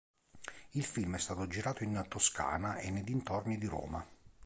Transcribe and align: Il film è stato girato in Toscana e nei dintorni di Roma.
Il 0.71 0.83
film 0.83 1.13
è 1.15 1.19
stato 1.19 1.45
girato 1.45 1.83
in 1.83 2.03
Toscana 2.09 2.77
e 2.77 2.89
nei 2.89 3.03
dintorni 3.03 3.59
di 3.59 3.67
Roma. 3.67 4.03